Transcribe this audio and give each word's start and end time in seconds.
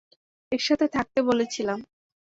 একসাথে 0.51 0.85
থাকতে 0.87 1.19
বলেছিলাম। 1.21 1.79